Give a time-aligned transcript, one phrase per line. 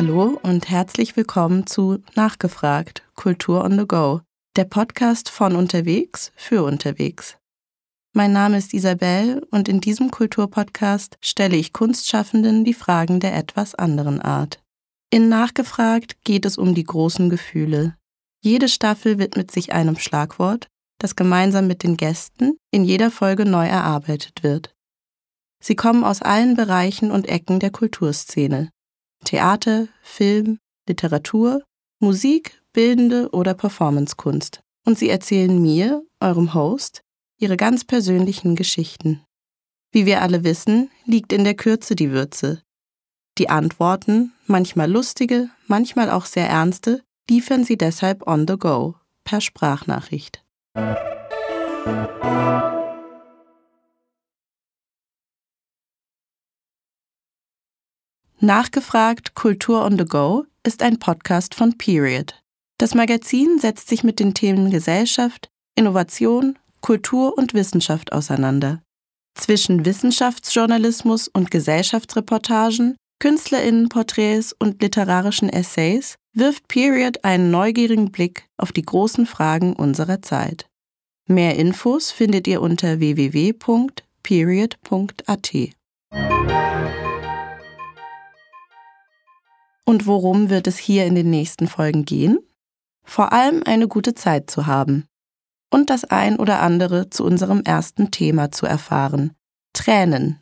[0.00, 4.20] Hallo und herzlich willkommen zu Nachgefragt, Kultur on the Go,
[4.54, 7.36] der Podcast von unterwegs für unterwegs.
[8.14, 13.74] Mein Name ist Isabel und in diesem Kulturpodcast stelle ich Kunstschaffenden die Fragen der etwas
[13.74, 14.62] anderen Art.
[15.10, 17.96] In Nachgefragt geht es um die großen Gefühle.
[18.40, 20.68] Jede Staffel widmet sich einem Schlagwort,
[21.00, 24.72] das gemeinsam mit den Gästen in jeder Folge neu erarbeitet wird.
[25.60, 28.70] Sie kommen aus allen Bereichen und Ecken der Kulturszene.
[29.24, 30.58] Theater, Film,
[30.88, 31.62] Literatur,
[32.00, 34.60] Musik, bildende oder Performancekunst.
[34.84, 37.02] Und sie erzählen mir, eurem Host,
[37.38, 39.22] ihre ganz persönlichen Geschichten.
[39.92, 42.62] Wie wir alle wissen, liegt in der Kürze die Würze.
[43.38, 49.40] Die Antworten, manchmal lustige, manchmal auch sehr ernste, liefern sie deshalb on the go, per
[49.40, 50.42] Sprachnachricht.
[58.40, 62.40] Nachgefragt Kultur on the Go ist ein Podcast von Period.
[62.78, 68.80] Das Magazin setzt sich mit den Themen Gesellschaft, Innovation, Kultur und Wissenschaft auseinander.
[69.34, 78.82] Zwischen Wissenschaftsjournalismus und Gesellschaftsreportagen, Künstlerinnenporträts und literarischen Essays wirft Period einen neugierigen Blick auf die
[78.82, 80.68] großen Fragen unserer Zeit.
[81.26, 83.88] Mehr Infos findet ihr unter www.period.at.
[89.88, 92.40] Und worum wird es hier in den nächsten Folgen gehen?
[93.06, 95.06] Vor allem eine gute Zeit zu haben
[95.72, 99.32] und das ein oder andere zu unserem ersten Thema zu erfahren.
[99.72, 100.40] Tränen.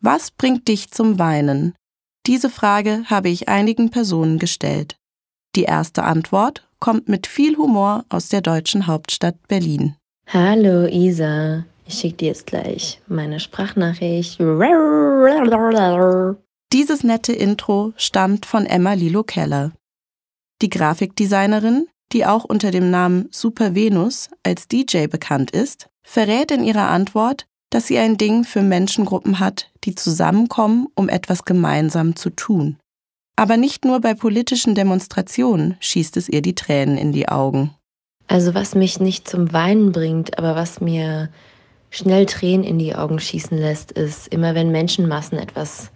[0.00, 1.74] Was bringt dich zum Weinen?
[2.26, 4.96] Diese Frage habe ich einigen Personen gestellt.
[5.56, 9.96] Die erste Antwort kommt mit viel Humor aus der deutschen Hauptstadt Berlin.
[10.28, 14.38] Hallo Isa, ich schicke dir jetzt gleich meine Sprachnachricht.
[16.76, 19.72] Dieses nette Intro stammt von Emma Lilo Keller.
[20.60, 26.62] Die Grafikdesignerin, die auch unter dem Namen Super Venus als DJ bekannt ist, verrät in
[26.62, 32.28] ihrer Antwort, dass sie ein Ding für Menschengruppen hat, die zusammenkommen, um etwas gemeinsam zu
[32.28, 32.76] tun.
[33.36, 37.74] Aber nicht nur bei politischen Demonstrationen schießt es ihr die Tränen in die Augen.
[38.28, 41.30] Also was mich nicht zum Weinen bringt, aber was mir
[41.88, 45.90] schnell Tränen in die Augen schießen lässt, ist immer, wenn Menschenmassen etwas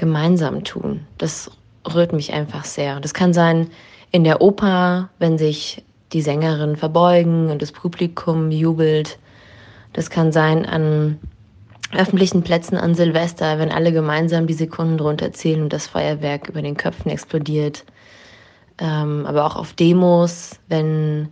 [0.00, 1.06] gemeinsam tun.
[1.18, 1.50] Das
[1.94, 3.00] rührt mich einfach sehr.
[3.00, 3.68] Das kann sein
[4.10, 9.18] in der Oper, wenn sich die Sängerinnen verbeugen und das Publikum jubelt.
[9.92, 11.18] Das kann sein an
[11.92, 16.62] öffentlichen Plätzen an Silvester, wenn alle gemeinsam die Sekunden drunter zählen und das Feuerwerk über
[16.62, 17.84] den Köpfen explodiert.
[18.78, 21.28] Ähm, aber auch auf Demos, wenn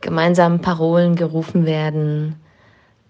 [0.00, 2.36] gemeinsam Parolen gerufen werden.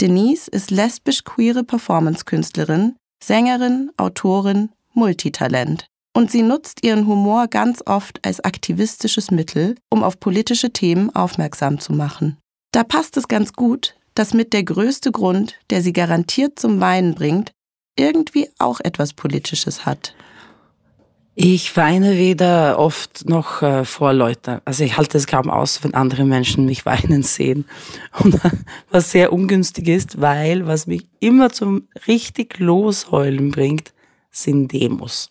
[0.00, 5.86] Denise ist lesbisch-queere Performance-Künstlerin, Sängerin, Autorin, Multitalent.
[6.16, 11.80] Und sie nutzt ihren Humor ganz oft als aktivistisches Mittel, um auf politische Themen aufmerksam
[11.80, 12.38] zu machen.
[12.72, 17.14] Da passt es ganz gut, dass mit der größte Grund, der sie garantiert zum Weinen
[17.14, 17.52] bringt,
[17.96, 20.14] irgendwie auch etwas Politisches hat.
[21.36, 24.60] Ich weine weder oft noch äh, vor Leuten.
[24.64, 27.64] Also ich halte es kaum aus, wenn andere Menschen mich weinen sehen.
[28.22, 28.38] Und
[28.90, 33.92] was sehr ungünstig ist, weil was mich immer zum richtig losheulen bringt,
[34.30, 35.28] sind Demos.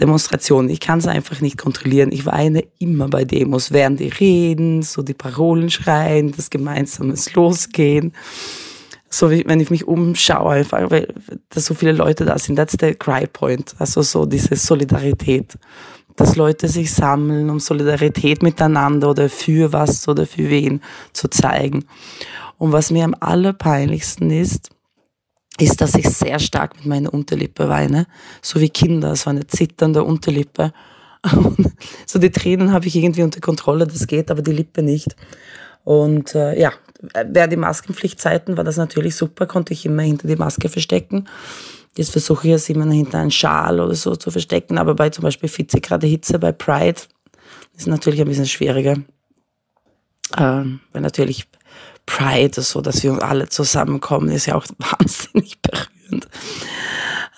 [0.00, 0.70] Demonstrationen.
[0.70, 2.12] Ich kann es einfach nicht kontrollieren.
[2.12, 8.12] Ich weine immer bei Demos, während die reden, so die Parolen schreien, das gemeinsames Losgehen
[9.16, 11.08] so wie wenn ich mich umschaue, einfach, weil
[11.48, 13.74] dass so viele Leute da sind, that's the cry point.
[13.78, 15.58] Also so diese Solidarität.
[16.16, 20.82] Dass Leute sich sammeln, um Solidarität miteinander oder für was oder für wen
[21.12, 21.84] zu zeigen.
[22.58, 24.70] Und was mir am allerpeinlichsten ist,
[25.58, 28.06] ist, dass ich sehr stark mit meiner Unterlippe weine,
[28.42, 30.72] so wie Kinder, so eine zitternde Unterlippe.
[32.06, 35.16] so die Tränen habe ich irgendwie unter Kontrolle, das geht, aber die Lippe nicht.
[35.84, 36.72] Und äh, ja,
[37.26, 41.28] während die Maskenpflichtzeiten war das natürlich super, konnte ich immer hinter die Maske verstecken.
[41.96, 45.22] Jetzt versuche ich es immer hinter einen Schal oder so zu verstecken, aber bei zum
[45.22, 47.00] Beispiel 40 Grad Hitze, bei Pride,
[47.76, 48.96] ist natürlich ein bisschen schwieriger.
[50.36, 51.46] Ähm, weil natürlich
[52.04, 56.28] Pride, so dass wir alle zusammenkommen, ist ja auch wahnsinnig berührend.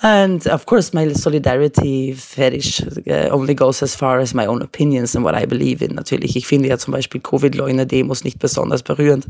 [0.01, 5.17] And of course, my solidarity fetish uh, only goes as far as my own opinions
[5.17, 5.97] and what I believe in.
[5.97, 9.27] Natürlich, ich finde ja zum Beispiel Covid-Leugner-Demos nicht besonders berührend.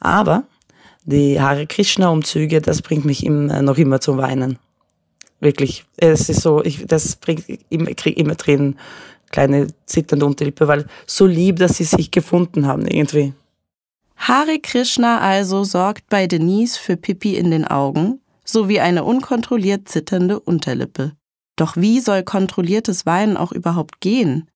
[0.00, 0.42] Aber
[1.04, 4.58] die Hare Krishna-Umzüge, das bringt mich immer, noch immer zum Weinen.
[5.38, 5.84] Wirklich.
[5.96, 8.78] Es ist so, ich, das bringt, ich kriege immer Tränen,
[9.30, 13.34] kleine zitternde Unterlippe, weil so lieb, dass sie sich gefunden haben irgendwie.
[14.16, 18.21] Hare Krishna also sorgt bei Denise für Pipi in den Augen
[18.52, 21.12] sowie eine unkontrolliert zitternde Unterlippe.
[21.56, 24.48] Doch wie soll kontrolliertes Weinen auch überhaupt gehen?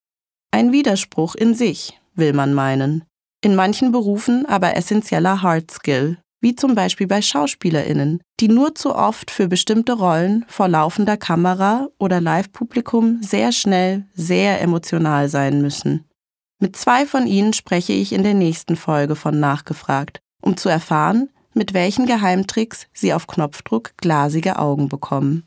[0.50, 3.04] Ein Widerspruch in sich, will man meinen.
[3.42, 8.94] In manchen Berufen aber essentieller Hard Skill, wie zum Beispiel bei SchauspielerInnen, die nur zu
[8.94, 16.04] oft für bestimmte Rollen vor laufender Kamera oder Live-Publikum sehr schnell, sehr emotional sein müssen.
[16.58, 21.28] Mit zwei von ihnen spreche ich in der nächsten Folge von Nachgefragt, um zu erfahren,
[21.56, 25.44] mit welchen Geheimtricks sie auf Knopfdruck glasige Augen bekommen.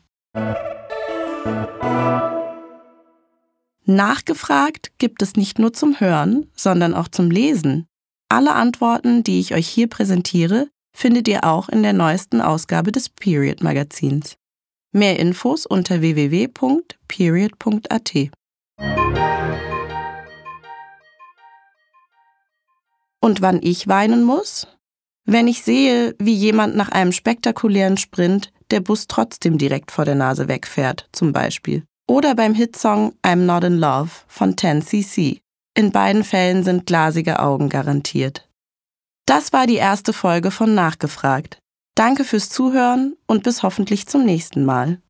[3.84, 7.86] Nachgefragt gibt es nicht nur zum Hören, sondern auch zum Lesen.
[8.28, 13.08] Alle Antworten, die ich euch hier präsentiere, findet ihr auch in der neuesten Ausgabe des
[13.08, 14.36] Period Magazins.
[14.92, 16.50] Mehr Infos unter www.period.at.
[23.22, 24.66] Und wann ich weinen muss?
[25.32, 30.16] Wenn ich sehe, wie jemand nach einem spektakulären Sprint der Bus trotzdem direkt vor der
[30.16, 31.84] Nase wegfährt, zum Beispiel.
[32.08, 35.38] Oder beim Hitsong I'm Not in Love von 10cc.
[35.76, 38.48] In beiden Fällen sind glasige Augen garantiert.
[39.24, 41.60] Das war die erste Folge von Nachgefragt.
[41.94, 45.00] Danke fürs Zuhören und bis hoffentlich zum nächsten Mal.